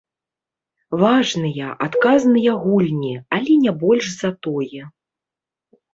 Важныя, 1.01 1.67
адказныя 1.87 2.51
гульні, 2.63 3.15
але 3.37 3.51
не 3.67 3.71
больш 3.85 4.05
за 4.21 4.29
тое. 4.47 4.81